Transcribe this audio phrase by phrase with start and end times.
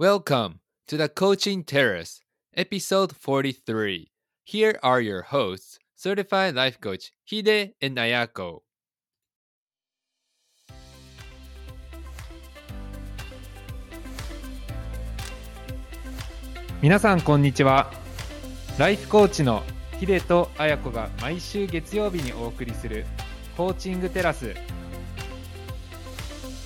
[0.00, 2.20] Welcome to the Coaching Terrace,
[2.56, 4.12] episode 43.
[4.44, 8.60] Here are your hosts, certified life coach Hide and Ayako.
[16.80, 17.90] 皆さんこんにちは
[18.78, 19.64] ライフコーチの
[19.98, 23.04] ヒデとアヤコが毎週月曜日にお送りする
[23.56, 24.54] コーチングテラス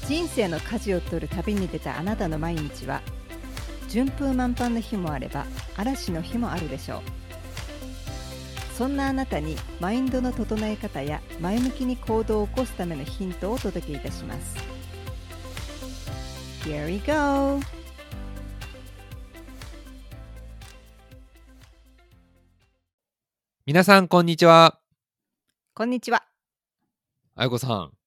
[0.07, 3.01] 人生の舵を取る旅に出たあなたの毎日は
[3.93, 5.45] 順風満帆の日もあれば
[5.77, 7.00] 嵐の日もあるでしょう
[8.74, 14.56] そんなあなたにマインドの整え方や前向きに行動を起こすためのヒントをお届けいたします
[16.66, 17.60] Here we go!
[23.66, 24.80] 皆さん、こんにちは。
[25.74, 26.24] こんにちは
[27.36, 28.02] あやこさん。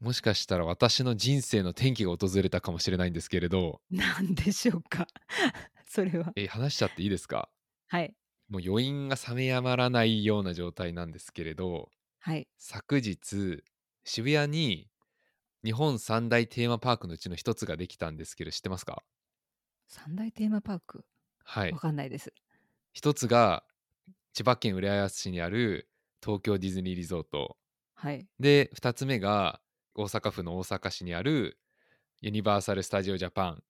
[0.00, 5.06] はいもしかしたら私の人生の転機が訪れたかもしれないんですけれど、何でしょうか。
[5.86, 6.32] それは。
[6.36, 7.50] え話しちゃっていいですか？
[7.88, 8.14] はい。
[8.48, 12.48] もう余韻が冷めやまらないような状態なんですけれど、はい。
[12.56, 13.62] 昨日、
[14.04, 14.88] 渋谷に
[15.62, 19.04] 日本三大テーマパークのうちの一つができたんですけど、知ってますか？
[19.86, 21.04] 三大テーマパーク？
[21.44, 21.72] はい。
[21.72, 21.78] わ。
[21.78, 22.32] かんないです。
[22.94, 23.64] 一つが
[24.32, 25.90] 千葉県浦安市にある
[26.24, 27.58] 東京ディズニーリゾート。
[27.94, 28.26] はい。
[28.38, 29.60] で、二つ目が
[29.94, 31.58] 大阪府の大阪市にある
[32.20, 33.62] ユニバーサル・スタジオ・ジャパン。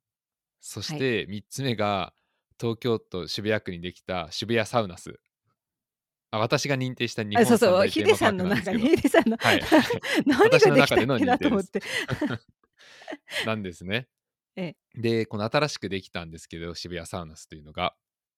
[0.61, 2.13] そして三つ目が
[2.61, 5.19] 東京都渋谷区にできた渋谷サウナス。
[6.33, 9.61] あ私が認定した日本あそうそうヒデさんの中にヒデさんの、はい
[10.27, 11.83] 何ができたっけなと思って
[13.47, 14.09] なんですね。
[14.57, 17.95] えで、この新しくできたんですけど、渋谷サウナスというのが。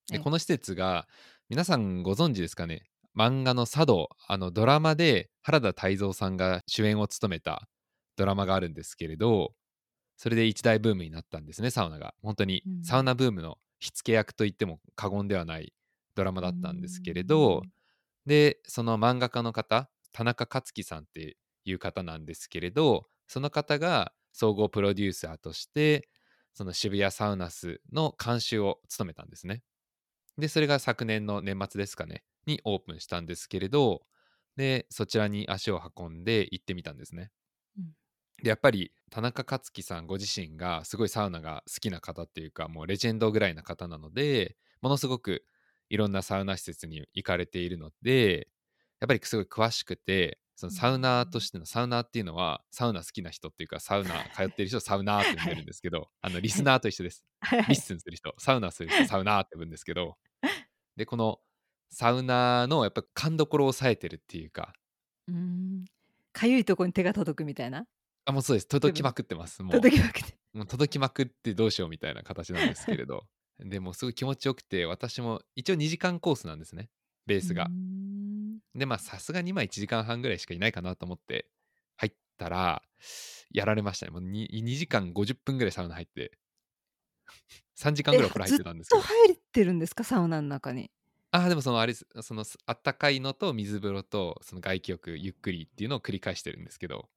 [0.09, 1.09] でええこの施設が、
[1.49, 7.69] 皆さんご存知ですかね漫画の茶道、あのドラマで原田泰造さんが主演を務めた
[8.17, 9.55] ドラマがあるんですけれど、
[10.17, 12.15] それで一大ブームになったんですね、サウナが。
[12.23, 15.75] 本当にうんサウナブームの火付け役と言っても過言ではない
[16.15, 17.71] ドラマだったんですけれど、うん
[18.27, 26.09] で、その漫画家の方、田中克樹さんっていう方なんですけれど、その方が総合プロデューサーとして、
[26.55, 29.63] その渋谷サウナスの監修を務めたんですね。
[30.39, 34.03] で、それが昨年の年末ですかね、にオープンしたんですけれど、
[34.57, 37.31] で、そちらに足を運んで行ってみたんですね。
[38.43, 45.45] うんで、やっぱり田中克樹さんご自身がすごいサウナが好きな方っていうか、もうレジェンドぐらいな方なので、ものすごく
[45.91, 48.49] いろんなサウナ施設に行かれているので、
[49.01, 57.25] やっぱりすごい詳しくて、そのサウナーとしてのサウナーっていうのは、サウナ好きな人っていうか、サウナ通ってる人をサウナーって呼んでるんですけど、あのリスナーと一緒です。
[57.41, 57.65] はい。
[57.67, 60.17] listen する人、サウナする人、サウナーって呼ぶんですけど、
[60.97, 61.41] で、この
[61.91, 64.75] サウナーのやっぱ勘どころを抑えてるっていうか、
[65.29, 65.85] うーん。
[66.33, 67.87] かゆいとこに手が届くみたいな
[68.25, 68.69] あ、もうそうです。
[68.69, 69.63] 届きまくってます。
[69.63, 73.25] もう届きまくってもう届きまくってどうしようみたいな形なんですけれど。
[73.59, 76.91] でもすごい気持ちよくて、私も一応2時間コースなんですね、
[77.27, 77.69] ベースが
[78.75, 81.47] で、まあさすがにまあ1時間半ぐらいしかいないかなと思って
[81.97, 82.83] 入ったら、
[83.51, 84.11] やられましたね。
[84.11, 86.33] もう 2, 2時間50分ぐらいサウナ入って、
[87.79, 89.15] 3時間ぐらいお風呂入ってたんですけどずっと。
[89.15, 90.91] 入ってるんですかサウナの中に？
[91.31, 97.09] ああ、でもそのあれそのあったかいのと水風呂とその外気浴ゆっくりっていうのを繰り返してるんですけど、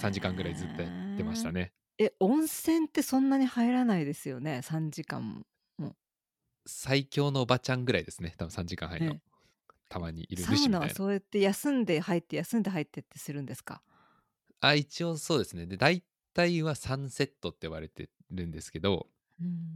[0.00, 1.72] 3時間ぐらいずっとやってましたね。
[1.98, 5.44] え温泉ってそんなに入らないですよね？3時間
[5.78, 5.96] も
[6.66, 9.12] 最強のおばちゃんぐらいですね、多分3時間入るの。
[9.14, 9.22] ね
[9.88, 10.78] たまにいるサウナ。
[10.78, 13.82] はそうやって休んで入って休んで入ってってするんですか？
[14.60, 15.66] あ、一応そうですね。
[15.66, 19.08] で、大体は3セットって言われてるんですけど、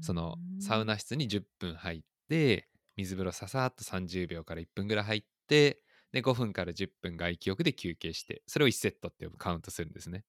[0.00, 5.80] そのサウナ室に10分入って、水風呂ささっと30秒から1分ぐらい入って、
[6.14, 10.24] で、5分から10分外気浴で休憩して、それを1セットってカウントするんですね。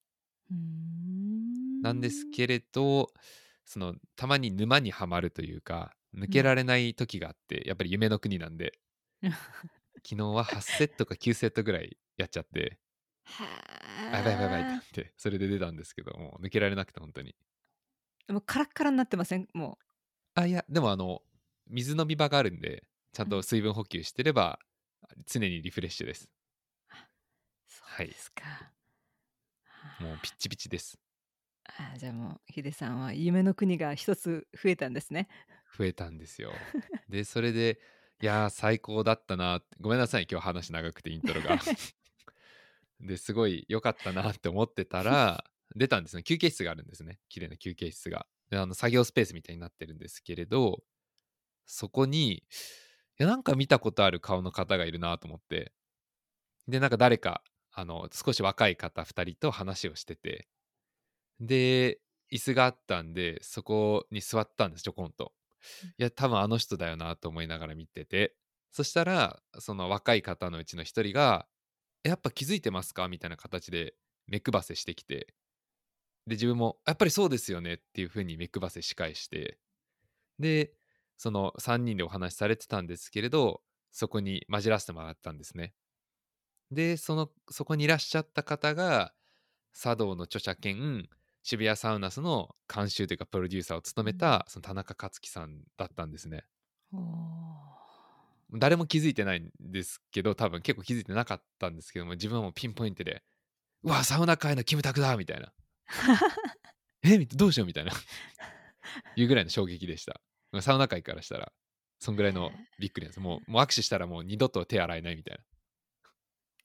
[0.53, 1.81] ん。
[1.81, 3.13] なんですけれど、
[3.65, 8.79] そのたまに沼にはまるというか、抜けられない時があって、やっぱり夢の国なんで、
[10.03, 12.79] 昨日は8セットか9セットぐらいやっちゃって、
[13.23, 17.35] はばいやばいやばいってそれで出たんですけど、もう抜けられなくて本当に。
[18.29, 19.47] いもうカラッカラになってません？
[19.53, 19.77] も
[20.35, 21.21] あ、いや、でもあの、
[21.67, 22.83] 水飲み場があるんで、
[23.13, 24.59] ちゃんと水分補給してれば、
[25.25, 26.29] 常にリフレッシュです。
[26.89, 26.95] う
[27.81, 28.43] はいそうですか、
[29.99, 30.97] もうピッチピチです。
[31.65, 35.27] あーじゃあもうヒデさんは夢の国が一つ増えたんですね
[35.77, 36.51] 増えたんですよ。
[37.09, 37.79] で、それで、
[38.21, 41.59] いやー、最高だったなごめんなさい、今日話長くて、イントロが。
[43.01, 45.43] ですごい良かったなって思ってたら、
[45.75, 46.23] 出たんですね。
[46.23, 47.19] 休憩室があるんですね。
[47.27, 48.25] 綺麗な休憩室が。
[48.49, 50.83] であの作業スペースみたいになってるんですけれど、
[51.65, 52.43] そこに、い
[53.17, 55.73] や、なんか見たことある顔の方がいるなと思って、
[56.67, 60.49] で、なんか誰か、あの、少し若い方2人と話をしてて、
[61.41, 62.01] で、
[62.31, 65.33] 椅子があったんでそこに座ったんですちょこんと。
[65.83, 65.95] うん。
[65.99, 68.35] いや多分あの人だよなと思いながら見てて。
[68.71, 71.47] そしたらその若い方のうちの一人が
[72.03, 73.95] 「やっぱ気づいてますか?」みたいな形で
[74.27, 75.35] 目配せしてきて。
[76.27, 79.59] で自分も「やっぱりそうですよね」っていう風に目配せし返して。
[80.39, 80.73] で
[81.17, 85.73] その3人でお話しされてたんですけれどそこに混じらせてもらったんですね。
[86.71, 89.13] でそのそこにいらっしゃった方が
[89.73, 91.07] 茶道の著者兼
[91.43, 96.43] 渋谷サウナスの監修というかプロデューサーを務めたその田中克樹さんだったんですね。
[98.53, 103.23] 誰も気づいてないんですけど多分結構気づいてなかったんですけども自分はもうピンポイントで
[103.83, 105.53] 「うわサウナ界のキムタクだ!」みたいな
[107.03, 107.17] 「え？
[107.17, 107.91] みどうしよう?」みたいな。
[109.15, 110.21] いうぐらいの衝撃でした
[110.61, 111.51] サウナ界からしたら
[111.99, 113.19] そんぐらいのびっくりなんです。
[113.19, 115.39] もうもう握手したらもう二度と手洗えないみたい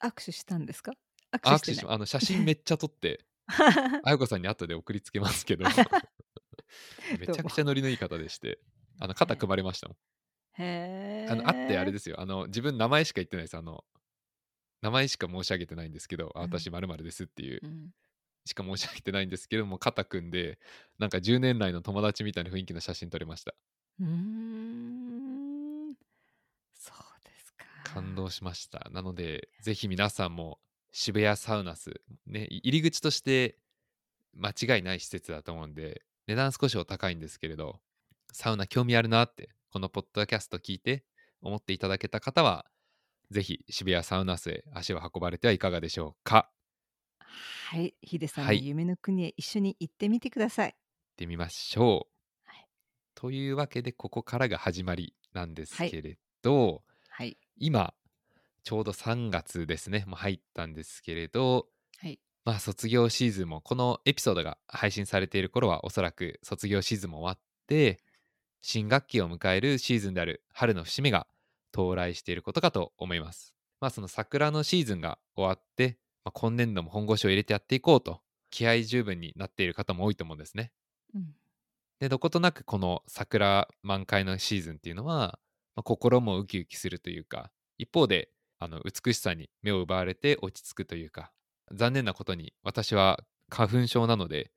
[0.03, 0.93] 握手したんですか？
[1.43, 3.25] な握手し握手してあの写真めっちゃ撮って
[4.05, 5.65] あやこさんに後で送りつけますけど。
[7.19, 8.61] めちゃくちゃノリのいい方でして
[9.01, 9.97] あの肩組まれましたもん。
[10.63, 12.21] へえあの会ってあれですよ。
[12.21, 13.57] あの自分名前しか言ってないです。
[13.57, 13.85] あの
[14.83, 16.61] 名前しか申し上げてないんですけど、あうん。
[16.61, 17.91] 私まるですっていううん。
[18.45, 20.59] しか申し上げてないんですけども肩組んで
[20.99, 23.55] なんか10年来の友達みたいな雰囲気の写真撮れました
[24.00, 25.94] うーん。
[26.75, 27.67] そうですか。
[27.82, 28.88] 感動しました。
[28.91, 30.61] なのでぜひ皆さんも
[30.93, 33.58] 渋谷サウナスねい入り口として
[34.35, 37.81] 間違いない施設だと思うんで値段少しお高いんですけれど
[38.32, 41.05] サウナ興味あるなってこのポッドキャスト聞いて
[41.43, 42.67] 思っていただけた方は
[43.31, 46.52] ぜひ渋谷サウナスへ足を運ばれてはいかがでしょうか。
[47.19, 48.58] はいヒデさんはい。
[48.58, 50.76] の夢の国へ一緒に行ってみてください。
[51.11, 52.20] 行ってみましょう。
[53.21, 57.93] はいというわけでここからが始まりなんですけれど、はい今
[58.63, 61.67] ちょうど3月ですねもう入ったんですけれど
[61.99, 67.99] はいまあ卒業シーズンもこのエピソードが配信されている頃はおそらく卒業シーズンも終わって
[68.63, 71.27] 新学期を迎えるシーズンである春の節目が
[71.75, 73.55] 到来していることかと思います。
[73.81, 78.21] まあその桜のシーズンが終わって、まあ、今年度も本腰を入れてやっていこうと
[78.51, 80.73] 気合十分になっている方も多いと思うんですね。
[81.15, 81.35] うん
[82.00, 85.38] でどことなくこの桜満開のシーズンっていうのは、
[85.76, 91.31] まあ心もウキウキするというか一方であの美しさに目を奪われて落ち着くというか
[91.73, 94.50] 残念なことに私は花粉症なので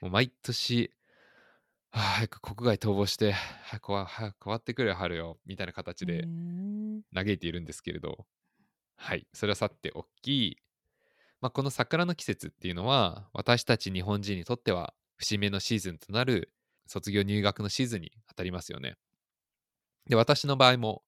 [0.00, 0.90] もう毎年
[1.92, 6.24] はあ早く国外逃亡して早くわ早く終わってくれ春よみたいな形うで
[7.12, 8.26] 嘆いているんですけれど
[8.96, 10.58] はいそれはさておき、
[11.40, 16.52] まあ、この桜の季節っていうのは私たち日本人にとっては節目のシーズンとなる
[16.90, 18.96] 卒業入学のシーズンに当たりますよね。
[20.08, 21.02] で私の場合も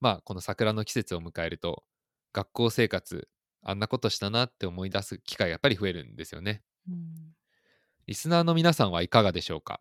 [0.00, 1.82] まあこの桜の季節を迎えると
[2.32, 3.28] 学校生活
[3.62, 6.62] あんなことしたなって思い出す機会がやっぱり増えるんですよね。
[6.88, 7.34] うん
[8.06, 9.80] リスナーの皆さんはいかがでしょうか？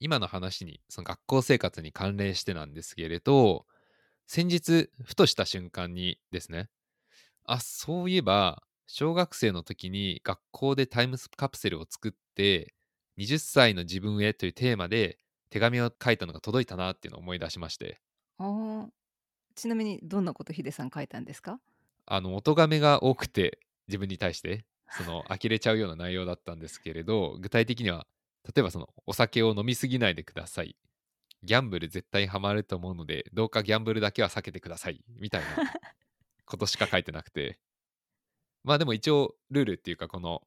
[0.00, 3.66] 今の話にその学校生活に関連してなんですけれど
[4.26, 6.70] 先日ふとした瞬間にですね
[7.44, 12.74] あそういえば小学生の時に学校でタイムカプセルを作って
[13.18, 15.18] 20歳の自分へというテーマで
[15.50, 18.00] 手紙を書いたのが届いたなっていうのを思い出しまして。
[18.38, 18.88] あー
[19.54, 21.58] ちなみにどんなことヒデさん書いたんですか？
[22.04, 23.58] あの音がめが多くて
[23.88, 28.06] 自分に対してその呆れちゃうような内容だったんですけれど具体的には
[28.44, 30.76] 例えばそのお酒を飲みすぎないでください。
[31.42, 35.46] ギャンブル絶対ハマると思うのでどうかギャンブルだけは避けてくださいみたいな
[36.44, 37.58] ことしか書いてなくて。
[38.64, 40.42] まあでも一応ルールっていうかこの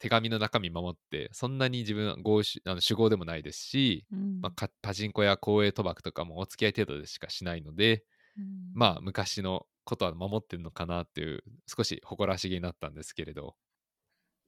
[0.00, 8.04] 手紙の中身守ってそんなに自分は合主あの主語でもないですし、うんまあ、かパチンコや公営賭博とかもお付き合い程度でしかしないので
[8.36, 8.72] うん。
[8.74, 13.54] まあ昔のことは守ってるのかなっていう少し誇らしげになったんですけれど。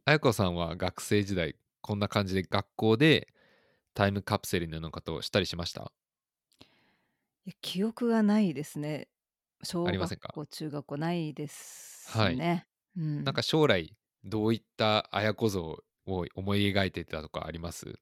[0.04, 3.28] あやこさんは学生時代こんな感じで学校で
[3.94, 5.92] タイムカプセルのようなことをしたりしました？
[7.44, 9.08] いや記憶がないですね。
[9.62, 10.32] 小学ありませんか？
[10.34, 12.36] 校中学校ないですはい。
[12.36, 12.66] ね、
[12.96, 17.98] うん、なんか将来どういったあやこ像を思い描いてたとかあります？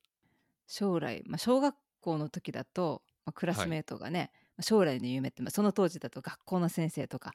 [0.67, 7.33] 将来、まあ、小学校の時だと、まあ、クラスメートがね、まあ将来の夢って、まあ、その当時だと学校の先生とか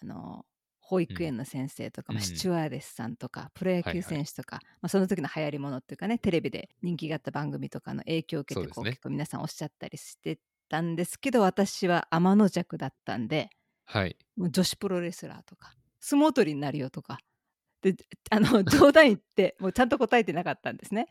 [0.00, 0.44] あの
[0.80, 2.24] 保育園の先生とか、まあ、うん。
[2.24, 8.90] シチュワーデスさんとか、プロ野球はいはい選手とか、まあ、その時の流行りものっていうかねテレビで人気があった番組とかの影響を受けてこう、ね。
[8.92, 10.38] 結構皆さんおっしゃったりして
[10.70, 13.50] たんですけど私は天の弱だったんで
[13.84, 14.16] はい。
[14.36, 17.18] もう女子プロレスラーとか相撲取りになるよとか
[17.82, 17.96] で
[18.30, 21.08] あの冗談言ってもうちゃんと答えてなかったんですね。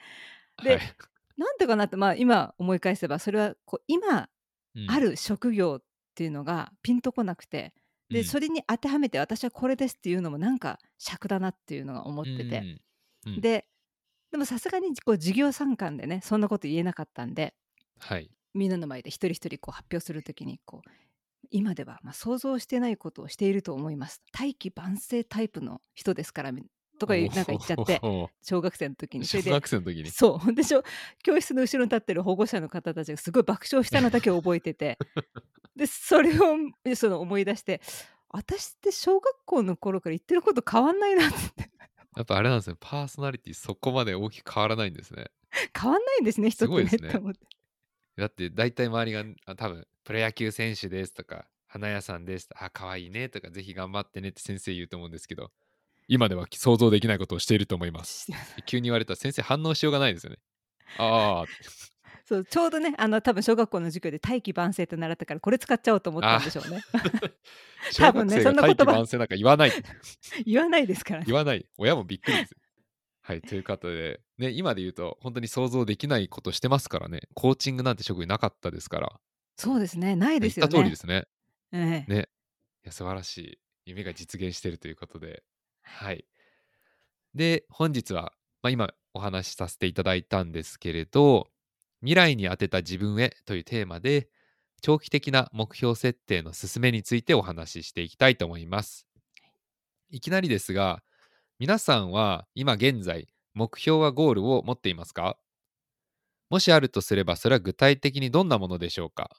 [0.63, 0.79] ではい。
[1.37, 4.29] なんでかなって、まあ、今思い返せばそれはこう今
[4.75, 4.91] うん。
[4.91, 5.83] ある職業っ
[6.13, 7.73] ていうのがピンとこなくて、
[8.09, 8.25] でうん。
[8.25, 12.59] それに当てはめて私はこれですっていうのもなんか尺だなっていうのが思ってて、
[13.25, 13.31] うん。
[13.33, 13.41] うん。
[13.41, 13.67] でで
[14.31, 17.55] でもさすがにこう授業参観でねそんなこと言えなかったんで
[17.99, 18.29] はい。
[18.53, 20.89] みんなの前で一人一人こう発表するときにこう
[21.51, 24.21] 今ではまあ想像してないことをしていると思います。
[24.31, 26.63] 大器晩成タイプの人ですからみ
[26.97, 28.01] とかなんか言っちゃって
[28.41, 29.25] 小学生の時に。
[29.25, 30.09] そ小れで学生の時に。
[30.09, 30.53] そう。
[30.53, 30.83] でしょ
[31.23, 34.97] 教室の後ろに立ってる保護者の方たちがすごい爆笑したのだけを覚えてて。
[35.75, 36.55] でそれを
[36.95, 37.81] その思い出して
[38.29, 41.37] 私って小学校の頃から言ってること変わんないなって。
[42.15, 42.77] やっぱあれなんですね。
[42.79, 45.27] パーソナリティそこまで大きく変わらないんですね。
[45.79, 47.39] 変わんないんですね人ってねすごいですねって思って
[48.17, 55.51] だって大体周りがあ多分プロ野球選手ですとか花屋さんですあ可愛いねとかぜひ頑張ってねって先生言うと思うんですけど
[56.07, 58.31] 今では想像できないことをしていると思います。
[58.65, 60.37] 急に言われたら先生反応しようがないですよね
[60.97, 61.45] ああ
[62.25, 66.81] そうちょうどねあの多分小学校の授業で大器晩成って習ったからこれ使っちゃおうと思ったんでしょうね。
[67.91, 69.71] 小多分ねそんな言葉大器晩成なんか言わない
[70.45, 71.25] 言わないですからね。
[71.27, 71.65] 言わない。
[71.77, 72.55] 親もびっくりです
[73.27, 79.19] はいということでね今で言うと本当に想像できないことしてますからねコーチングなんて職業なかったですから
[79.57, 81.25] そうですねないですよね言った通りですね
[81.71, 82.29] ええね。
[82.83, 83.59] いや、素晴らしい。
[83.85, 85.43] 夢が実現しているということで。
[85.81, 86.25] はい。
[87.33, 91.47] で、本日は、まあ、今お話しさせていただいたんですけれど、
[92.01, 94.29] 未来に当てた自分へというテーマで、
[94.81, 99.07] 長期的な目標設定の進めについてお話ししていきたいと思います。
[100.09, 101.01] いきなりですが、
[101.59, 105.37] 皆さんは今現在、目標はゴールを持っていますか？
[106.51, 109.31] もしあるとすれば、それは具体的にどんなものでしょうか？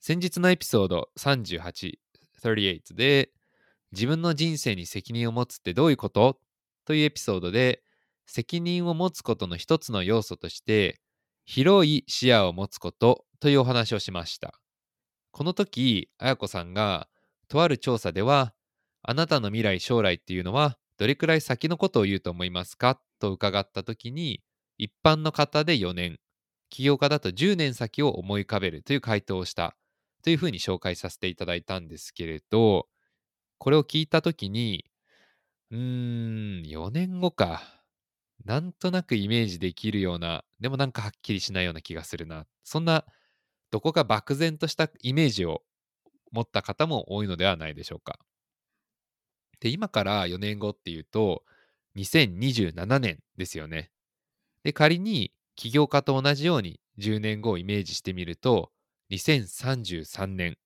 [0.00, 1.92] 先日のエピソード38、
[2.42, 3.30] 38で、
[3.92, 6.40] 自分の人生に責任を持つってどういうこと？
[6.84, 7.84] というエピソードで、
[8.26, 11.00] 責任を持つことの一つの要素として、
[11.44, 14.60] 広い視野を持つことというお話をしました。
[15.30, 17.06] この時、あやこさんが、
[17.46, 18.52] とある調査では、
[19.02, 23.00] あなたの未来将来っていうのは、どれくらい先のことを言うと思いますか？
[23.20, 24.42] と伺った時に、
[24.78, 26.18] 一般の方で4年、
[26.70, 29.76] 起業家だと10年先を思い浮かべるという回答をした
[30.22, 32.88] というふうに紹介させていただいたんですけれど、
[33.58, 34.86] これを聞いたときに、
[35.70, 37.62] うーん、4年後か。
[38.44, 42.46] なんとなくイメージできるような、でもなんかはっきりしないような気がするな。
[42.64, 43.04] そんな、
[43.72, 45.62] どこか漠然としたイメージを
[46.32, 48.18] 持った方も多いのではないでしょうか。
[49.60, 51.44] で、今から4年後っていうと、
[51.96, 53.90] 2027年ですよね。
[54.62, 58.70] で、仮に起業家と同じように10年後をイメージしてみると、
[59.10, 60.58] 2033年。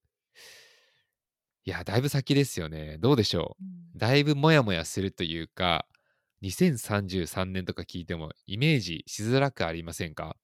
[1.65, 2.99] いや、だいぶ先ですよね。
[2.99, 3.57] どうでしょ
[3.95, 3.99] う。
[3.99, 5.87] だいぶモヤモヤするというか、
[6.43, 10.37] 2033年とか聞いてもイメージしづらくありませんか？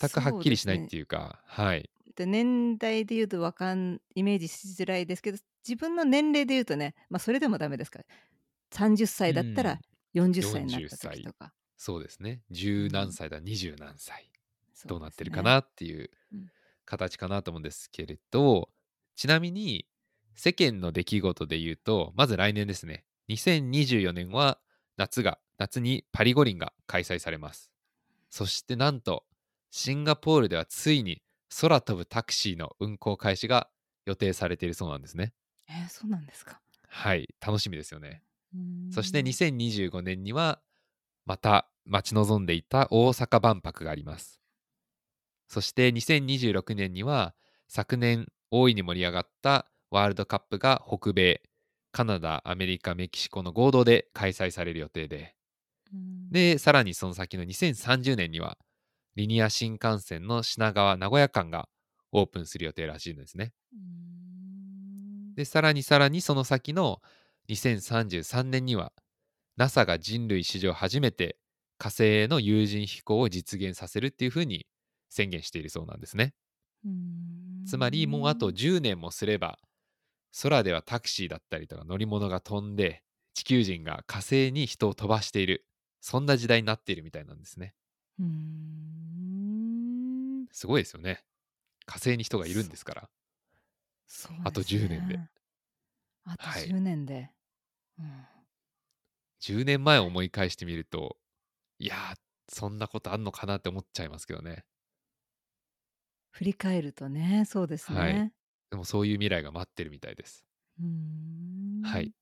[0.00, 1.90] 全くはっきりしないっていうか、はい。
[2.16, 8.04] で年代で言うとわかんイメージしづらいですけど自分の年齢で言うとね、まあ、それでもダメですから
[8.72, 9.78] 30歳だったら
[10.14, 12.42] 40歳になった時とか、そうですね。
[12.50, 14.30] 十何歳だ、二十何歳。
[14.86, 16.50] どうなってるかなっていううん
[16.90, 18.68] 形かなと思うんですけれど、
[19.14, 19.86] ちなみに
[20.34, 23.04] 世間の出来事で言うと、まず来年ですね。
[23.28, 24.58] 2024年は
[24.96, 27.70] 夏が、夏にパリ五輪が開催されます。
[28.28, 29.24] そしてなんと、
[29.70, 31.22] シンガポールではついに
[31.60, 33.68] 空飛ぶタクシーの運行開始が
[34.04, 35.32] 予定されているそうなんですね。
[35.70, 38.22] えーそうなんですかはい、楽しみですよね。
[38.90, 40.60] そしてうーん2025年には
[41.26, 44.40] また待ち望んでいた大阪万博があります。
[45.48, 47.34] そして2026年には
[47.68, 51.42] 昨年大いに盛り上がったワールドカップが北米、
[51.92, 55.34] カナダ、アメリカ、メキシコの合同で開催される予定で、
[55.92, 58.58] うんで、さらにその先の2030年には
[59.16, 61.68] リニア新幹線の品川名古屋間が
[62.12, 63.52] オープンする予定らしいんですね。
[65.36, 67.00] で、さらにさらにその先の
[67.48, 68.92] 2033年には
[69.56, 71.36] NASA が人類史上初めて
[71.78, 74.66] 火星への有人飛行を実現させるっていうふうに
[75.08, 76.34] 宣言しているそうなんですね。
[77.66, 79.58] つまりもうあと10年もすれば
[80.42, 83.02] 空ではタクシーだったりとか乗り物が飛んで
[83.34, 85.66] 地球人が火星に人を飛ばしている
[86.00, 87.74] そんな時代になっているみたいなんですね。
[88.18, 91.22] うーんすごいですよね。
[91.86, 93.08] 火星に人がいるんですから。
[94.12, 95.20] そうあとですね10年で
[96.24, 97.30] あとはい10年で、
[97.98, 98.26] うん
[99.42, 101.16] 10年前を思い返してみると
[101.78, 102.16] いやー
[102.52, 104.66] そんなことあんのかなって思っちゃいますけどね。
[106.30, 108.32] 振り返るとねそうですね、はい
[108.70, 110.44] でもそういう未来が待ってるみたいです。
[111.82, 112.12] はい。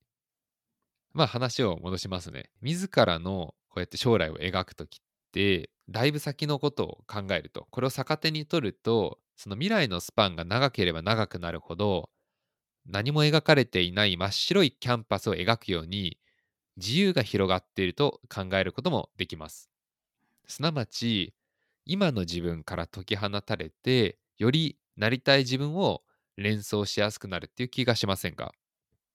[1.12, 2.50] まあ話を戻しますね。
[2.62, 4.99] 自らのこうやって将来を描くときっ
[5.33, 12.11] て、だいぶ先のことを考えると、これを逆手に取ると、その未来のスパンが長ければ長くなるほど、
[12.87, 16.21] 何も描かれていない真っ白いキャンパスを描くように、
[16.76, 19.71] 自由が広がっていると考えることもできます。
[20.49, 21.35] すなわち、
[21.87, 26.04] 今の自分から解き放たれて、よりなりたい自分を
[26.37, 28.54] 連想しやすくなるっていう気がしませんか？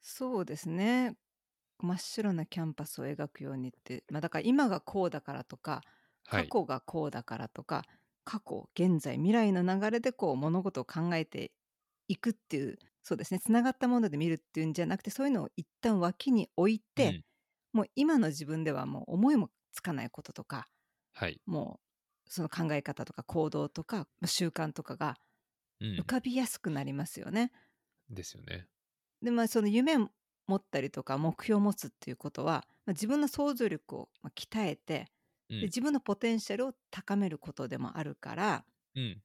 [0.02, 1.16] そうですね。
[1.80, 5.84] 真っ白なキャンパスを描くようにって、まあ、だから今がこうだからとか
[6.26, 6.44] はい。
[6.44, 7.84] 過去がこうだからとか、
[8.24, 11.52] 過去現在未来の流れでこう物事を考えて
[12.08, 17.24] いくっていうそうですねつながったもので見るっていうんじゃなくてそういうのを一旦脇に置いて、うん
[17.74, 20.68] もう今の自分ではもう思いもつかないこととか
[21.14, 21.42] はい。
[21.48, 21.80] も
[22.28, 25.18] うその考え方とか行動とかまあ習慣とかが
[25.82, 26.06] うん浮。
[26.06, 27.52] かびやすくなりますよね。
[28.10, 28.68] ですよね。
[29.22, 30.10] でまあその夢を
[30.48, 35.08] 持ったりとか目標を持つっていうことは、まあ、自分の想像力をまあ鍛えてうん
[35.60, 35.68] で。
[35.68, 39.22] 自分のポテンシャルを高めることでもあるから、うん。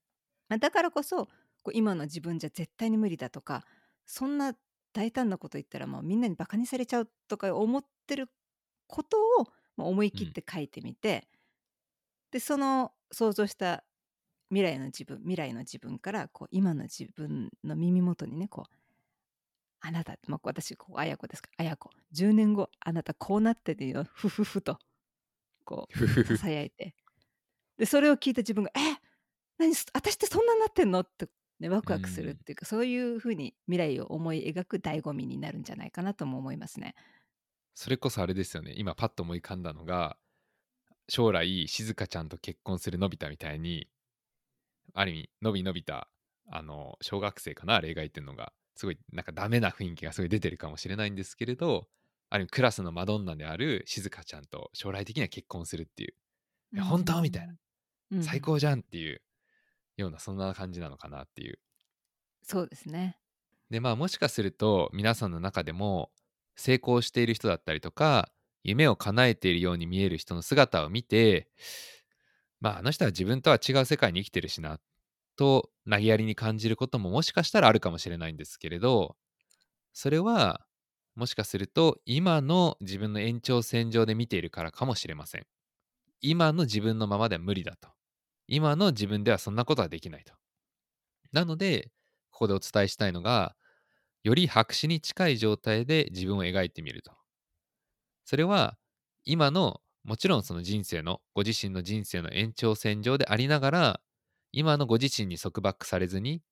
[0.48, 1.26] まあ、だからこそ
[1.62, 3.64] こう今の自分じゃ絶対に無理だとか
[4.06, 4.54] そんな
[4.92, 8.30] 大胆なこと言ったらもうみんなにバカにされちゃうとか思ってる
[8.86, 9.44] ことを
[9.76, 11.28] まあ思い切って書いてみて、
[12.30, 13.84] でその想像した
[14.50, 18.74] 未来の自分未来の自分からこう今の自分の耳元にねこう
[19.80, 24.78] 「あなた」まあ、私こう綾子ですから「綾子10年後あなたこうなってるよふふふ」と
[25.68, 26.24] こう。
[26.24, 26.94] ささやいて
[27.78, 28.80] でそれを聞いた自分が「え
[29.58, 31.28] 何す私ってそんなになってんの?」って、
[31.60, 36.94] ね、ワクワクするっていうか、そういうふうに未来を思い描く醍醐味になるんじゃないかなとも思いますね。
[37.74, 38.72] それこそあれですよね。
[38.76, 40.18] 今パッと思い浮かんだのが、
[41.08, 43.90] 将来、静香ちゃんと結婚するのび太みたいに、
[44.94, 46.10] ある意味、のびのびた、
[46.50, 51.88] あの、小学生かな、あれ描いてるのが、すごい、なんかダメな雰囲気がすごい出てるかもしれないんですけれど、
[52.30, 56.08] あるクラスのマドンナである静香ちゃんと将来的には結婚するってい
[56.76, 57.22] う、本当？
[57.22, 57.54] みたいな、
[58.12, 58.22] うん。
[58.22, 59.22] 最高じゃんっていう
[59.96, 61.58] ような、そんな感じなのかなっていう。
[62.42, 63.18] そうですね。
[63.70, 66.10] でまあもしかすると皆さんの中でも
[66.56, 68.30] 成功している人だったりとか
[68.64, 71.48] 夢を叶えているように見える人の姿を見て
[72.60, 74.80] まああの人は自分とは違う世界に生きてるしな
[75.36, 79.16] と投げやりに感じることももしかしたらあるかもしれないんですけれど
[79.92, 80.62] それは
[81.18, 85.46] もしかすると今の自分の延長線上で見ているからかもしれません。
[86.20, 87.88] 今の自分のままでは無理だと。
[88.46, 90.32] 今の自分ではそんなことはできないと。
[91.32, 91.90] なので
[92.30, 93.56] ここでお伝えしたいのが
[94.22, 97.10] より白紙に近い状態で自分を描いてみると。
[98.24, 98.78] それは
[99.24, 104.00] 今のもちろんその人生のご自身の人生の延長線上でありながら
[104.52, 106.42] 今のご自身に束縛されずに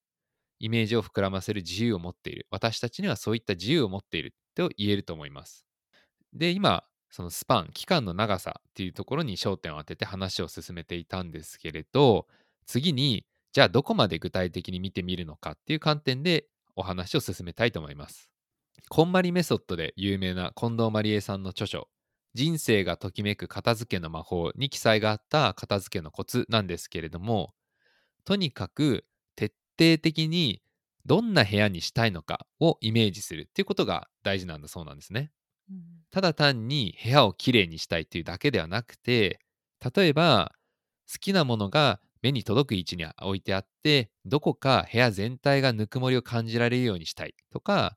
[0.59, 2.48] イメージを膨らませる自由を持っている。
[2.50, 4.35] 私たちにはそういった自由を持っている。
[4.57, 5.66] と言えると思います。
[6.33, 12.27] で今そのスパン期間の長さっていうところに焦点を当てて話を進めていたんですけれど
[12.66, 18.31] 次にじゃあどこまで具体的に見てみるのかっていう観点でお話を進めたいと思います。
[18.88, 21.88] こんまりメソッドで有名な近藤まりえさんの著書
[22.35, 27.55] 「人生がときめく片付けの魔法」に記載があった片付けのコツなんですけれども
[28.25, 30.62] とにかく徹底的に
[31.07, 35.31] どんな部屋にしたいのかをイメージするっていうことが大事なんだそうなんですね。
[36.11, 39.40] ただ単に部屋をきれいにしたいっていうだけではなくて
[39.95, 40.53] 例えば
[41.12, 47.97] 好きなものが目に届く位置に置いてあってどこか部屋全体がぬくもりを感じられるようにしたいとか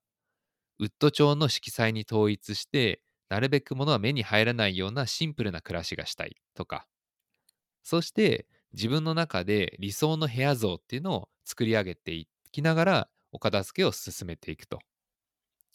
[0.79, 6.87] ウッド調の色彩に統一してなるべく物は目に入らないようなシンプルな暮らしがしたいとか
[7.83, 14.79] そして自分の中で理想の部屋像っていうのを作り上げていきながらお片付けを進めていくと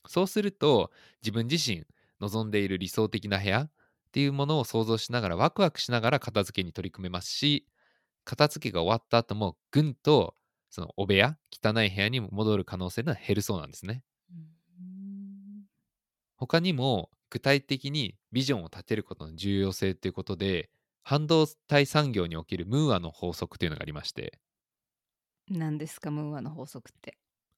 [0.07, 0.91] そうすると
[1.23, 1.85] 自分自身
[2.21, 3.71] 望んでいる理想的な部屋っ
[4.13, 7.67] ていうものを想像しながらワクワクしながら片付けに取り組めますし
[8.25, 10.37] 片付けが終わった後もぐんと
[10.71, 14.03] そのお部屋汚い部屋に戻る可能性が減るそうなんですね。
[16.37, 20.71] 他にも具体的にビジョンを立てることの重要性ということで
[21.03, 24.39] 半導体産業におけるムーアの法則というのがありまして
[25.49, 27.17] 何ですかムーアの法則って。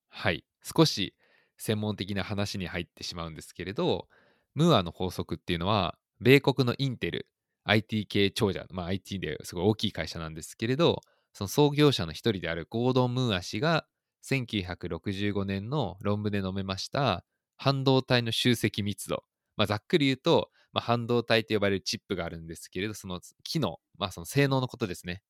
[0.08, 0.44] はい。
[0.62, 1.14] 少し
[1.58, 4.08] 専門的な話に入ってしまうんですけれど
[4.54, 7.26] ムーアの法則っていうのは米国のインテル
[7.64, 11.00] IT 系長者、まあ、IT ですごい大きい会社なんですけれど
[11.32, 13.86] その創業者の一人であるゴードン・ムーア氏が
[14.24, 17.24] 1965年の論文で述べました
[17.56, 19.24] 半導体の集積密度、
[19.56, 25.22] まあ、ざっくり言うと、まあ、半導体と呼ばれるチップがあるんですけれどその機能、まあ、その性能のことですね。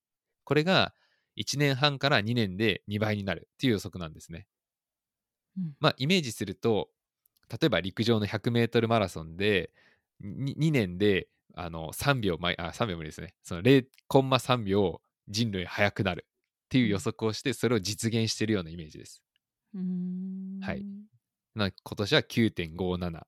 [0.45, 0.95] これが
[1.37, 4.47] 1年半から2年で2倍になるっていう予測なんですね。
[5.57, 5.75] うん。
[5.81, 6.89] まあイメージすると
[7.51, 9.71] 例えば陸上の 100m マラソンで
[10.23, 13.35] 2, 2年であの3秒前あ3秒無理ですね。
[13.43, 16.27] その0コンマ3秒人類速くなる
[16.67, 19.23] っていう予測をしてそれを実現しているようなイメージです。
[20.61, 20.85] はい。
[21.55, 23.21] な今年は9.57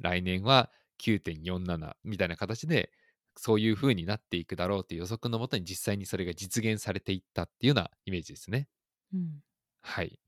[0.00, 2.90] 来年は9.47みたいな形で
[3.38, 8.68] そういう風になっていくだろうという予測のもとに実際にそれが実現されていったっていうようなイメージですね。
[9.12, 9.42] うん
[9.82, 10.18] はい。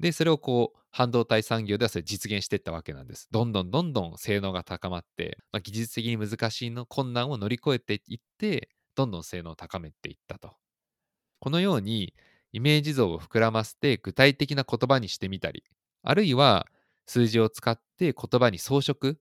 [0.00, 3.28] で、それをこう、半導体産業ではそれ実現していったわけなんです。
[3.30, 10.56] どんどんどんどん性能が高まって、まあ、技術的に難しいの困難を乗り越えていって、どんどん性能を高めていったと。
[11.40, 12.14] このように、
[12.52, 15.64] イメージ像を膨らませて具体的な言葉にしてみたり、
[16.02, 16.66] あるいは
[17.06, 19.16] 数字を使って言葉に装飾、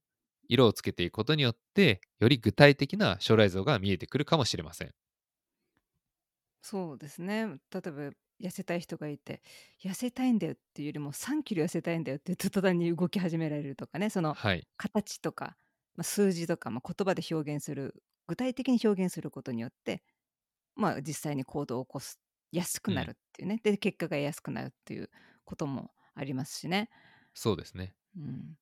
[0.50, 4.94] 色をつけていくことによって、より具体的な将来像が見えてくるかもしれません。
[6.62, 9.42] そうですね例えば痩せたい人がいて
[9.84, 14.68] 痩せたいんだよっていうよりも3キロ痩せたいんだよって言うと途端に動き始められるとかねそのはい。
[14.78, 15.58] 形とか、
[15.96, 20.04] まあ、数字とか、まあ、言葉で表現する具体的に表現することによって、
[20.76, 22.20] まあ、実際に行動を起こす
[22.52, 25.10] 安くなるっていうね、で結果が安くなるっていう
[25.46, 26.90] こともありますしね、
[27.34, 27.96] そうですね。
[28.16, 28.58] うん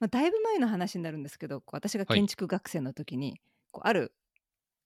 [0.00, 2.24] まあ、だいぶ前の話になるんですけどこう私がはい。
[2.24, 3.40] 建築学生の時に、
[3.72, 4.14] こうある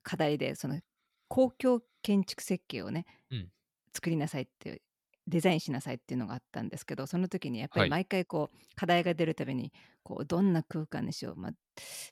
[0.02, 0.80] 課題でその
[1.28, 3.50] 公共建築設計をね、うん。
[3.94, 4.82] 作りなさいって
[5.26, 7.86] デザインしなさいっていうのがあったんですけどその時にやっぱはい。
[7.86, 9.72] り毎回こう課題が出るたびに
[10.02, 11.52] こうどんな空間にしよう、まあ、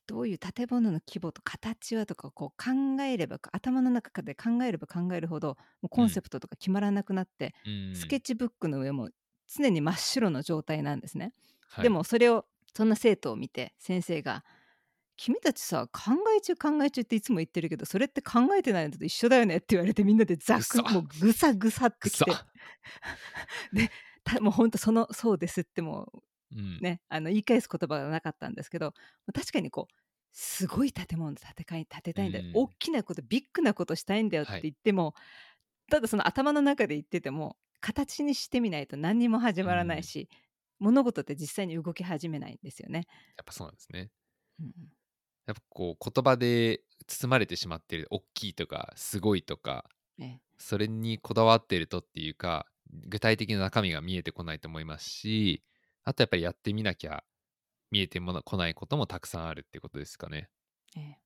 [0.07, 7.73] どういう建物の規模と形はとかこう考えれば頭の中で考えれば考えるほどもうコンセプトとか決まらなくなって、うん。
[7.93, 9.11] スケッチブックの上も
[9.49, 11.33] 常に真っ白の状態なんですね。
[11.69, 11.87] はい。
[11.87, 14.45] でもそれをそんな生徒を見て先生が
[15.19, 22.43] 「君たちさ考え中考え中っていつも言ってるけどそれって考えてないのと一緒だよね」って言われてみんなでザクもうぐさぐさってきて。
[24.25, 26.11] たもうほんとその「そうです」っても
[26.53, 26.81] うん。
[26.81, 26.83] う。
[26.85, 28.95] ねあの言い返す言葉がなかったんですけど
[29.35, 29.95] 確かにこう
[30.33, 32.55] すごい建物建てかい建てたいんだよ、うん。
[32.55, 34.67] 大きなことビッグなことしたいんだよってはい。
[34.69, 35.15] 言っても、
[35.91, 40.29] ただその頭の中で言ってても形にしてみないと何にも始まらないし、
[40.79, 43.07] 物事って実際に動き始めないんですよね。
[43.37, 44.11] やっぱそうなんですね。
[44.61, 44.73] うん
[45.47, 49.85] やっぱこう言葉で包まれてしまっている大きいとかすごいとか
[50.19, 52.67] ねそれにこだわっているとっていうか
[53.09, 55.63] 具体的な中身が見えてこないと思いますし
[56.03, 57.25] あとやっぱりやってみなきゃ
[57.93, 60.49] 見えてもこないこともたくさんあるってことですかね。
[60.97, 61.19] ええ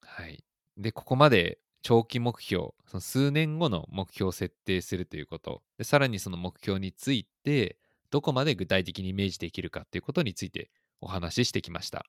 [0.00, 0.44] はい。
[0.76, 7.78] でここまで長期目標その数年後の目標を設定するということでさらにその目標について
[8.10, 12.06] どこまで具体的にイメージできるかっていうことについてお話ししてきました。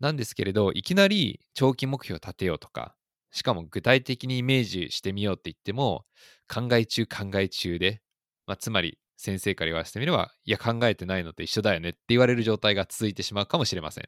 [0.00, 2.96] なんですけれどいきなり長期目標を立てようとか
[3.30, 6.04] しかも具体的にイメージしてみようって言っても
[6.52, 8.00] 考え中考え中で、
[8.46, 14.04] まあ、つまり先生から言わせてみればいや考えてないのと一緒だよねって言われる状態が続いてしまうかもしれません。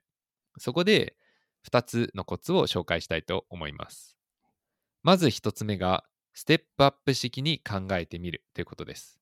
[0.59, 1.17] そこで
[1.71, 4.17] 2つのコツを紹介したいと思います。
[5.03, 9.19] まず1つ目がステップアップ式に考えてみるということです。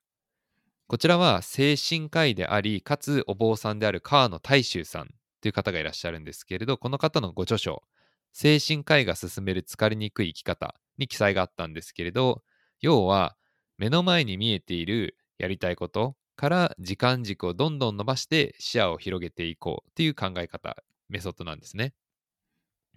[0.86, 7.82] こちらは精神科医でありかつお坊さんである川野大衆さんという方がいらっしゃるんですけれどこの方のご著書
[8.32, 12.42] 「精神科医が進める疲れにくい生き方」に記載があったんですけれど
[12.80, 13.36] 要は
[13.78, 20.76] 目の前に見えているやりたいことから時間軸をどんどん伸ばして視野を広げていこうという考え方
[21.08, 21.94] メソッドなんですね。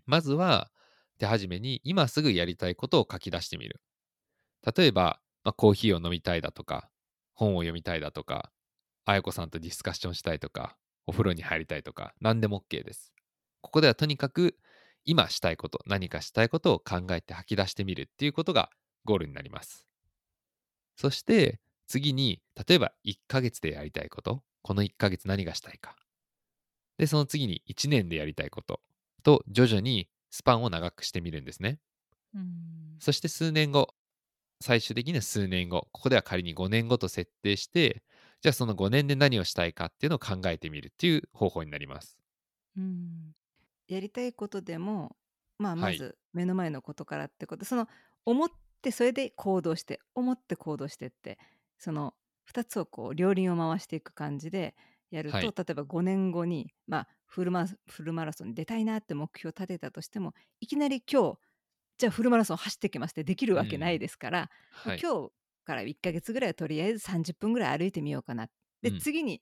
[0.06, 0.72] まずは
[1.20, 3.82] 手始めに今すぐやりたいことを書き出してみる。
[4.76, 6.90] 例えば、まあ、コーヒーを飲みたいだとか
[7.38, 8.52] 本を読みたいだとか
[9.06, 13.14] あやこさんとディスカッションしたいとかお風呂に入りたいとか何でも OK です。
[13.62, 14.58] ここではとにかく
[15.06, 18.70] 今したいこと何かしたいことを考えて吐き出してみるっていうことが
[19.06, 19.86] ゴールになります。
[20.98, 25.96] そして次に例えば1ヶ月でやりたいことこの1ヶ月何がしたいか
[26.98, 28.82] でその次に1年でやりたいこと
[29.24, 31.80] と徐々にスパンを長くしてみるんですね
[32.36, 33.94] うんそして数年後
[34.62, 38.04] 最終的には数年後ここでは仮に5年後と設定して
[38.42, 42.18] じゃあその5年で何をしたいかっていうのを考えてみるっていう方法になります。
[42.76, 43.34] うん。
[43.88, 45.18] やりたいことでも、
[45.58, 46.06] まあ、まはい。
[46.06, 47.88] ず目の前のことからってこと、その
[48.26, 48.50] 思っ
[48.82, 51.40] てそれで行動して思って行動してって
[51.78, 52.16] その
[52.46, 54.76] 2つをこう両輪を回していく感じで
[55.12, 55.54] やると、はい。
[55.58, 61.40] 例えば5年後に、まあ、フルマフルマラソンに出たいなって目標を立てたとしてもいきなり今日
[61.98, 65.00] じゃあフルマラソン走ってきますってできるわけないですから、はい。
[65.02, 65.32] 今日
[65.66, 68.48] から1ヶ月ぐらいはとりあえず30分ぐらい歩いてみようかな。
[68.82, 69.00] で、うん。
[69.00, 69.42] 次に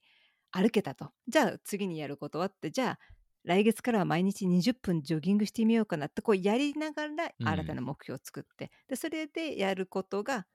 [0.51, 1.11] 歩けたと。
[1.27, 2.99] じゃあ次にやることはってじゃあ
[3.43, 7.47] 来月からは毎日20分ジョギングしてみようかなってこうやりながらうん。
[7.47, 10.47] 新たな目標を作って、でそれでやることが、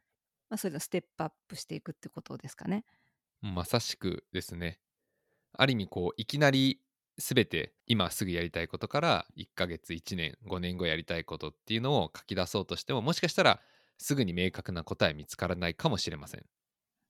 [0.48, 2.84] まあ、それのステップアップしていくってことですかね。
[3.42, 4.80] まさしくですね。
[5.52, 6.80] ある意味こういきなり
[7.20, 13.61] 全て今すぐやりたいことから1ヶ月1年5年後やりたいことっていうのを書き出そうとしてももしかしたら
[13.98, 16.44] すぐに明確な答え見つからないかもしれません。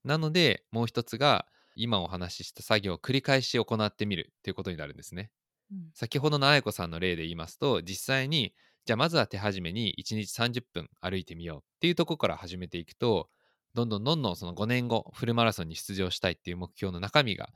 [0.03, 1.45] なのでもう一つが
[1.75, 5.31] 今お話しした作業を繰り返し行ってみるっていうことになるんですね。
[5.71, 5.91] うん。
[5.93, 8.53] 先ほどのあやこさんの例で言いますと実際に
[8.85, 13.29] じゃあまずは手始めに1日30分歩いてみようっていうところから始めていくと
[13.73, 17.49] どんどんどんどんその5年後フルマラソンに出場したいっていう目標の中身が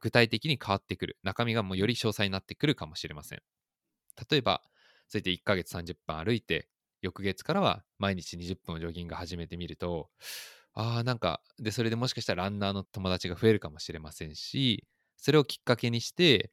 [0.00, 1.18] 具体的に変わってくる。
[1.22, 3.42] 中身がもうより詳細になってくるかもしれません。
[4.30, 4.62] 例えば
[5.08, 6.68] そうやって1ヶ月30分歩いて
[7.02, 10.10] 翌月からは毎日20分をジョギング始めてみると
[10.72, 14.86] あーなんかでそれでもしかしたらランナーの友達が増えるかもしれませんし
[15.16, 16.52] それをきっかけにして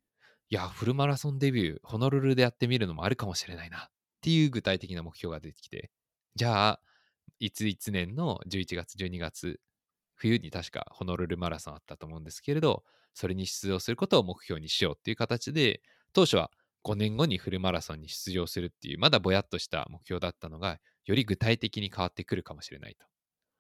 [0.50, 3.88] いやフルマラソンデビューホノルルでやってみるのもあるかもしれないなっ
[4.22, 5.92] ていう具体的な目標が出てきて
[6.36, 6.82] じゃあ
[7.40, 9.60] いついつ年の11月12月
[10.16, 12.84] 冬に確かホノルルマラソンあったと思うんですけれど
[13.17, 15.82] それに出場することを目標にしようっていう形で
[16.13, 16.51] 当初は
[16.84, 23.06] 5年後にフルマラソンに出場するっていうまだぼやっとした目標だったのがより具体的に変わってくるかもしれないと。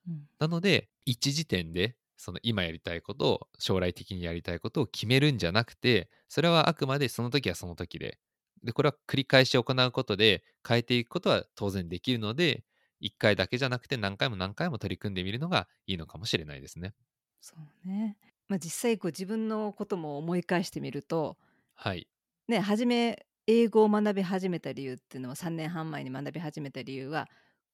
[0.07, 8.19] うんなので一時点でその今やりたいことを将来的にやりたいことを決めるんじゃなくてそれはあくまでその時はその時で
[8.63, 12.65] でこれは繰り返し行うことで変えていくことは当然できるので
[12.99, 16.93] 1回だけじゃなくて何回も何回も取り組んでみるのがいいのかもしれないですね。
[17.41, 18.17] そうね、
[18.47, 21.37] まあ、実際こう自分のことも思い返してみると
[21.75, 22.07] はい。
[22.47, 27.29] ね初め英語を学び始めた理由っていうのは3年半前に学び始めた理由は、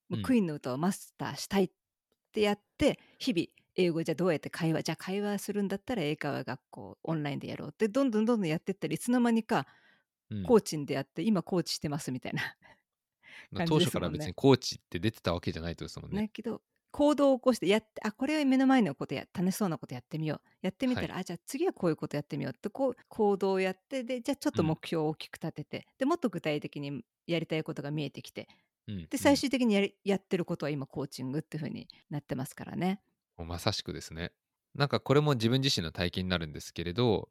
[0.10, 1.72] もううんクイーンの歌をマスターしたいっ
[2.32, 9.66] てやって日々英語じゃどうやって会話じゃあ会話するんだったら英会話学校オンラインでやろうってどんどんどんどんやってったらいつの間にか
[10.30, 12.42] うんコーチンでやって、今コーチしてますみたいな
[13.66, 16.22] 当初から別にコーチって出てたわけじゃないとですもんね。
[16.24, 16.62] ねけど
[16.94, 28.48] 行動を起こしてやってあこれは目の前のことや楽しそうなことやってみようやってみたら、あじゃあ次はこういうことやってみようってこう行動をやってでじゃあちょっとうん目標を大きく立てて、でもっと具体的にやりたいことが見えてきて
[28.88, 33.02] うんで最終的にやり、やってることは今コーチングっていう風になってますからね。
[33.38, 34.32] まさしくですね。
[34.76, 37.30] なんかこれも自分自身の体験になるんですけれど、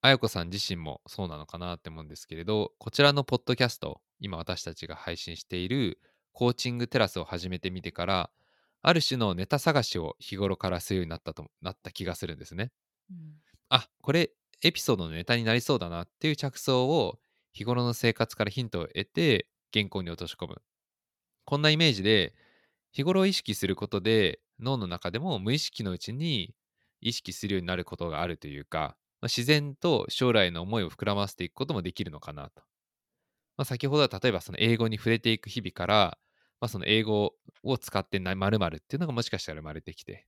[0.00, 6.00] あやこさん自身もそうなのかなって思うんですけれど、こちらのポッドキャスト、今私たちが配信している
[6.32, 8.30] コーチングテラスを始めてみてから、
[8.82, 12.72] ある種のネタ探しを日頃からするようになったとなった気がするんですね。
[13.68, 17.18] あこれエピソードのネタになりそうだなっていう着想を
[17.52, 20.62] 日頃の生活からヒントを得て原稿に落とし込む。
[21.44, 22.34] こんなイメージで
[22.92, 26.54] 日頃意識することで脳の中でも無意識のうちに
[27.00, 32.62] 意識するようになることがあるというか、まあ自然と将来の思いを膨らませていくこともできるのかなと。
[33.56, 36.18] まあ、先ほどは例えばその英語に触れていく日々から、
[36.62, 40.26] まあ、その英語を使ってな〇〇っていうのがもしかしたら生まれてきて。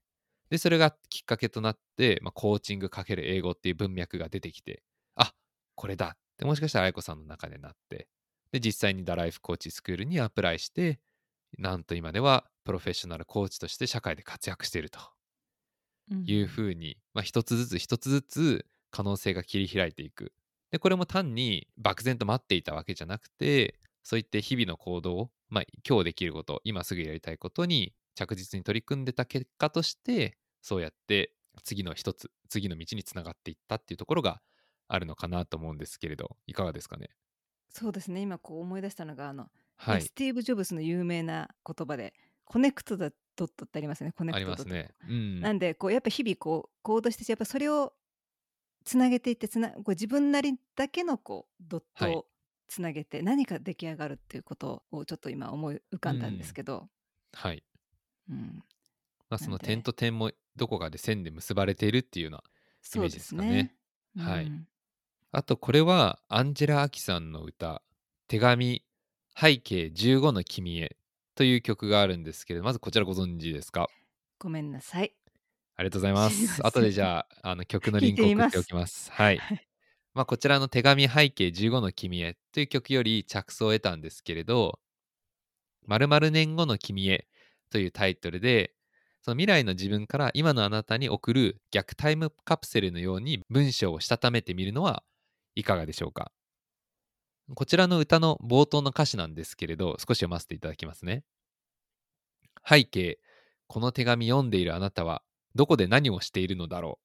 [0.49, 4.83] でそれがきっかけとなって、まあ、コーチングかける英語っていう文脈が出てきて
[5.15, 5.33] あ
[5.73, 8.09] これだってもしかしたら愛子さんの中でなって。
[8.51, 10.99] で実際にダライフコーチスクールにアプライして
[11.57, 14.99] なんと今ではプロフェッショナルコーチとして社会で活躍していると
[16.25, 20.33] いうふうに、まあ、一つずつ一つずつ可能性が切り開いていく。
[20.71, 34.41] でこれも単に漠然と待っていたわけじゃなくてそういって日々の行動を、まあ、今日できること今すぐやりたいことに着実に取り組んでた結果としてそうやって次の一つ次の道につながっていったっていうところが
[34.87, 37.09] あるのかなと思うんですけれどいかがですかね？
[37.69, 38.21] そうですね。
[38.21, 40.01] 今こう思い出したのがあの、はい。
[40.01, 42.13] スティーブ・ジョブズの有名な言葉で
[42.45, 44.13] 「コネクト・だドット」ってありますね。
[44.13, 44.63] コネクありト・ドット。
[44.63, 44.95] ますね。
[45.07, 45.39] うん。
[45.41, 47.93] なんでこうやっぱ日々こう行動してやっぱそれを
[48.83, 52.25] つなげていってつなこう自分なりだけのこうドットはいを
[52.67, 56.89] つなげて何か出来上がるっていうことをちょっと今思い浮かんだんですけど、
[57.33, 57.63] はい。
[58.29, 58.63] うん。
[59.29, 62.43] まあ、その点と点もどこかで線で結ばれているっていうような
[62.81, 63.75] そうですね。
[64.15, 64.51] はい。
[64.51, 64.67] うん。
[65.31, 67.83] あとこれはアンジェラ・アキさんの歌
[68.27, 68.85] 「手紙
[69.37, 70.97] 背景15の君へ」
[71.35, 73.91] という曲があるんですけれどまずこちらご存知ですか？
[74.39, 75.15] ごめんなさい。
[75.77, 76.65] ありがとうございます。
[76.65, 79.11] 後でじゃああの曲のリンクを送っておきます。
[79.11, 79.45] はい。
[80.15, 84.79] まあこちらの手紙背景15の君へという曲より着想を得たんですけれど
[85.87, 87.27] 〇〇年後の君へ
[87.69, 88.71] というタイトルで
[89.21, 95.03] その未来の自分から今のあなたに送る逆タイムカプセルのように文章をしたためてみるのは
[95.55, 96.31] いかがでしょうか？
[97.53, 101.23] こちらの歌の冒頭の歌詞なんですけれど少し読ませていただきますね。
[102.67, 103.19] 背景
[103.67, 105.21] この手紙読んでいるあなたは
[105.55, 106.99] どこで何をしているのだろ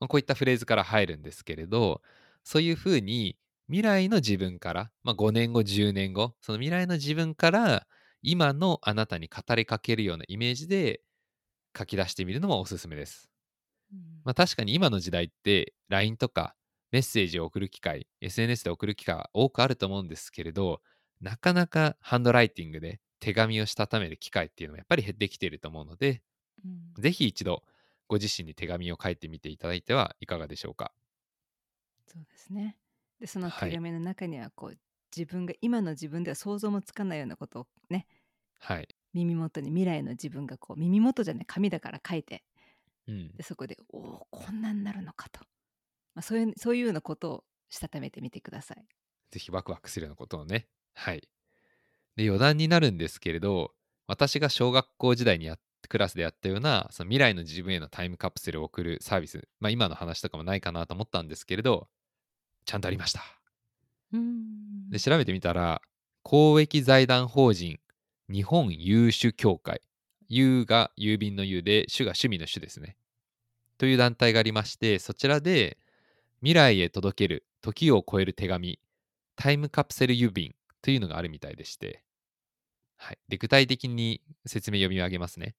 [0.00, 0.08] う？
[0.08, 2.02] こういったフレーズから入るんですけれど
[2.46, 7.88] そういうふうに未来の自分から、まあ、5年後10年後その未来の自分から
[8.22, 11.02] 今のあなたに語りかけるようなイメージで
[11.78, 13.30] 書き出してみるのもおすすめです。
[13.92, 16.56] うんまあ、確かに今の時代って LINE とか
[16.90, 20.80] メッセージを送る機会 SNS で送る機会は多くあると思うんですけれど
[21.20, 26.22] なかなかハンドライティングで手紙をしたためる機会っていうのはやっぱり減ってきていると思うので
[26.64, 27.64] うんぜひ一度
[28.08, 30.92] ご自身に手紙を書いてみていただいてはいかがでしょうか？
[32.06, 32.76] そうですね。
[33.20, 34.78] でそのはい手紙の中にはこう
[35.16, 38.06] 自分が今の自分では想像もつかないようなことをね
[38.58, 38.88] はい。
[39.14, 42.44] 耳元に未来の自分がこう耳元じゃない紙だから書いて
[43.08, 43.32] うん。
[43.36, 45.40] でそこでおおこんなになるのかと、
[46.14, 48.84] まあ、そういうそういうようなことをしたためてみてください。
[49.30, 50.68] ぜひワクワクするようなことをね。
[50.94, 51.28] はい。
[52.14, 53.74] で、余談になるんですけれど、
[54.06, 61.88] 私が小学校時代にやっクラスでやったような、その未来の自分へのタイムカプセルを送るサービス、まあ今の話とかもないかなと思ったんですけれど、
[62.66, 63.22] ちゃんとありました。
[64.12, 65.80] うんで、調べてみたら、
[66.22, 67.78] 公益財団法人
[68.28, 69.80] 日本郵種協会。
[70.28, 72.96] 郵が郵便の郵で、種が趣味の種ですね。
[73.78, 75.78] という団体がありまして、そちらで
[76.40, 78.80] 未来へ届ける時を超える手紙、
[79.36, 82.02] タイムカプセル郵便というのがあるみたいでして、
[82.96, 83.18] はい。
[83.28, 85.54] で、具体的に説明読み上げますね。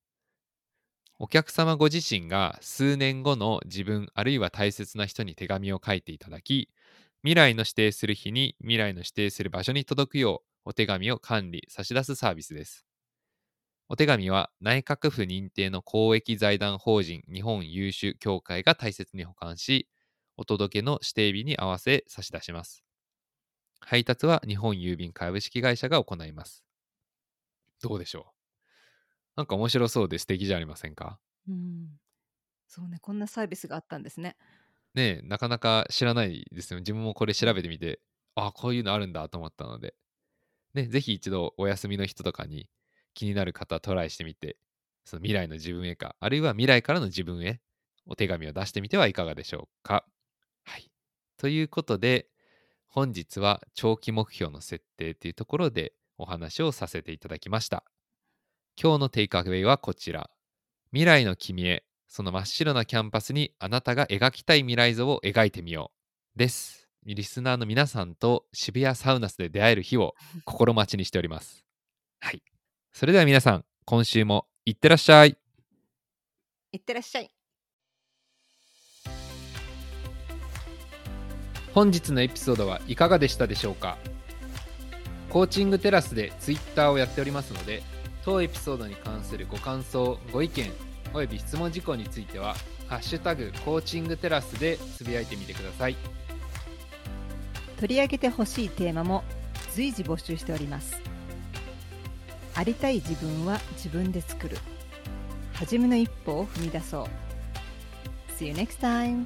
[1.19, 6.69] お客様ご自身が数年後の自分あるいは大切な人に手紙を書いていただき、
[7.23, 12.85] 未来の指定する日に未来の指定する場所に届くようお手紙を管理、差し出すサービスです。
[13.89, 19.87] お手紙は内閣府認定の公益財団法人日本優秀協会が大切に保管し、
[20.35, 22.83] お届けの指定日に合わせ差し出します。
[23.79, 26.63] 配達は日本郵便株式会社が行います。
[27.81, 28.33] どうでしょ
[29.37, 29.37] う？
[29.37, 31.19] なんか面白そうで素敵じゃありませんか？
[31.47, 31.87] うん
[32.67, 34.35] そうねこんなサービスがあったんですね。
[34.97, 36.79] ね、なかなか知らないですよ。
[36.79, 37.99] 自分もこれ調べてみて、
[38.33, 39.93] あこういうのあるんだと思ったので、
[40.73, 42.67] ね、ぜひ一度お休みの人とかに
[43.13, 44.57] 気になる方トライしてみて、
[45.05, 47.61] その未来の自分へか、あるいは未来からの自分へ
[48.07, 50.03] お手紙を出してみてはいかがでしょうか。
[50.63, 50.89] はい。
[51.37, 52.27] ということで、
[52.87, 57.83] 本日は長期目標の設定というところでお話をさせていただきました。
[58.81, 60.31] 今日のテイクアウェイはこちら。
[60.91, 65.91] 未来の君へ、その真っ白なキャンパスにあなたが描きたい未来像を描いてみよ
[66.35, 66.39] う。
[66.39, 66.87] です。
[67.05, 70.13] リスナーの皆さんと渋谷サウナスで出会える日を
[70.45, 71.63] 心待ちにしております。
[72.19, 72.41] はい。
[72.91, 75.37] それでは皆さん、今週もいってらっしゃい。
[76.71, 77.31] いってらっしゃい。
[81.73, 83.97] 本日のエピソードはいかがでしたでしょうか？
[85.29, 87.83] コーチングテラスでツイッターをやっておりますので
[88.23, 90.71] 当エピソードに関するご感想ご意見
[91.13, 92.55] および質問事項については
[92.87, 95.95] 「ハッシュタグコーチングテラス」でつぶやいてみてください。
[97.79, 99.23] 取り上げてほしいテーマも
[99.73, 100.99] 随時募集しております。
[102.55, 104.57] ありたい自分は自分で作る。
[105.53, 107.07] 初めの一歩を踏み出そう。
[108.33, 109.25] See you next time!